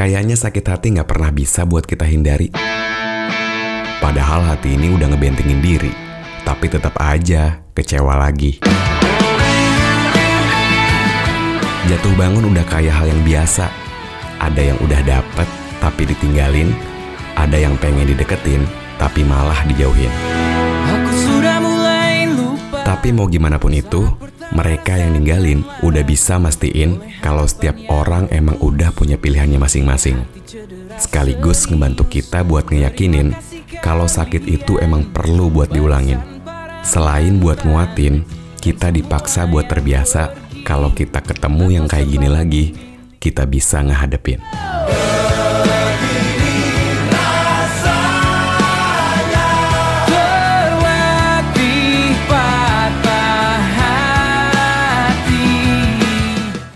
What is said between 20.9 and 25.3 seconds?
Aku sudah mulai lupa Tapi mau gimana pun itu, mereka yang